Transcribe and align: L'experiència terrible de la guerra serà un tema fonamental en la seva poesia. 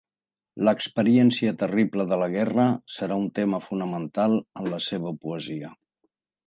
L'experiència 0.69 1.51
terrible 1.65 2.05
de 2.13 2.19
la 2.23 2.31
guerra 2.37 2.65
serà 2.97 3.21
un 3.25 3.31
tema 3.41 3.63
fonamental 3.69 4.39
en 4.43 4.75
la 4.75 4.85
seva 4.91 5.19
poesia. 5.27 5.75